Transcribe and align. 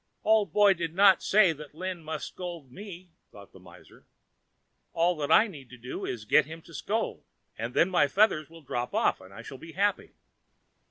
"Old 0.23 0.51
Boy 0.51 0.73
did 0.73 0.95
not 0.95 1.21
say 1.21 1.53
that 1.53 1.75
Lin 1.75 2.03
must 2.03 2.25
scold 2.29 2.71
me," 2.71 3.11
thought 3.31 3.51
the 3.53 3.59
miser. 3.59 4.07
"All 4.93 5.15
that 5.17 5.31
I 5.31 5.45
need 5.45 5.69
do 5.79 6.05
is 6.05 6.21
to 6.23 6.27
get 6.29 6.47
him 6.47 6.63
to 6.63 6.73
scold, 6.73 7.23
and 7.55 7.75
then 7.75 7.91
my 7.91 8.07
feathers 8.07 8.49
will 8.49 8.63
drop 8.63 8.95
off 8.95 9.21
and 9.21 9.31
I 9.31 9.43
shall 9.43 9.59
be 9.59 9.73
happy. 9.73 10.13